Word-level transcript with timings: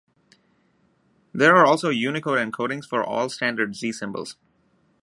There 1.31 1.55
are 1.55 1.63
also 1.63 1.89
Unicode 1.91 2.39
encodings 2.39 2.87
for 2.89 3.03
all 3.03 3.29
standard 3.29 3.75
Z 3.75 3.91
symbols. 3.91 4.35